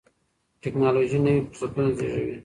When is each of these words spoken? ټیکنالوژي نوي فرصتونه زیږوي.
ټیکنالوژي 0.61 1.19
نوي 1.25 1.41
فرصتونه 1.49 1.89
زیږوي. 1.97 2.35